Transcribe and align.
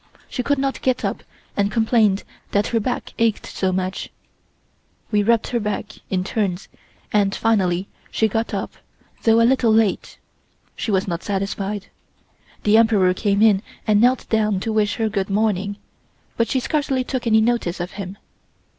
She 0.27 0.41
could 0.41 0.57
not 0.57 0.81
get 0.81 1.05
up 1.05 1.21
and 1.55 1.71
complained 1.71 2.23
that 2.53 2.65
her 2.69 2.79
back 2.79 3.13
ached 3.19 3.45
so 3.45 3.71
much. 3.71 4.09
We 5.11 5.21
rubbed 5.21 5.49
her 5.49 5.59
back, 5.59 5.91
in 6.09 6.23
turns, 6.23 6.69
and 7.13 7.35
finally 7.35 7.87
she 8.09 8.27
got 8.27 8.51
up, 8.51 8.71
though 9.21 9.39
a 9.39 9.43
little 9.45 9.71
late. 9.71 10.17
She 10.75 10.89
was 10.89 11.07
not 11.07 11.21
satisfied. 11.21 11.85
The 12.63 12.77
Emperor 12.77 13.13
came 13.13 13.43
in 13.43 13.61
and 13.85 14.01
knelt 14.01 14.27
down 14.27 14.59
to 14.61 14.73
wish 14.73 14.95
her 14.95 15.07
good 15.07 15.29
morning, 15.29 15.77
but 16.35 16.47
she 16.47 16.59
scarcely 16.59 17.03
took 17.03 17.27
any 17.27 17.39
notice 17.39 17.79
of 17.79 17.91
him. 17.91 18.17